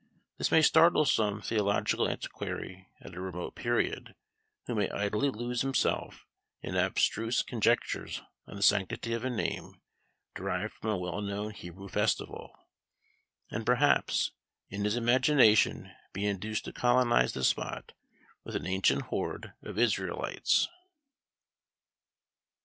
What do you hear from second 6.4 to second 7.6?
in abstruse